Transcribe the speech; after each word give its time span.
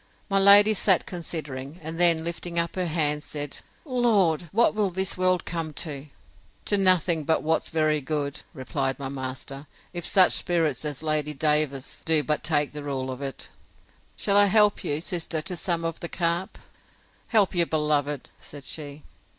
My 0.31 0.39
lady 0.39 0.73
sat 0.73 1.05
considering; 1.05 1.79
and 1.83 1.99
then, 1.99 2.23
lifting 2.23 2.57
up 2.57 2.73
her 2.75 2.87
hands, 2.87 3.23
said, 3.23 3.59
Lord! 3.85 4.49
what 4.51 4.73
will 4.73 4.89
this 4.89 5.15
world 5.15 5.45
come 5.45 5.73
to?—To 5.75 6.75
nothing 6.79 7.23
but 7.23 7.43
what's 7.43 7.69
very 7.69 8.01
good, 8.01 8.41
replied 8.55 8.97
my 8.97 9.09
master, 9.09 9.67
if 9.93 10.03
such 10.03 10.31
spirits 10.31 10.85
as 10.85 11.03
Lady 11.03 11.35
Davers's 11.35 12.03
do 12.03 12.23
but 12.23 12.43
take 12.43 12.71
the 12.71 12.81
rule 12.81 13.11
of 13.11 13.21
it. 13.21 13.49
Shall 14.17 14.37
I 14.37 14.45
help 14.47 14.83
you, 14.83 15.01
sister, 15.01 15.39
to 15.43 15.55
some 15.55 15.85
of 15.85 15.99
the 15.99 16.09
carp? 16.09 16.57
Help 17.27 17.53
your 17.53 17.67
beloved! 17.67 18.31
said 18.39 18.63
she. 18.63 19.03